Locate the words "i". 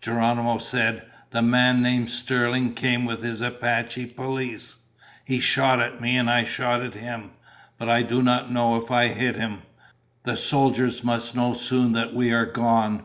6.30-6.44, 7.90-8.00, 8.90-9.08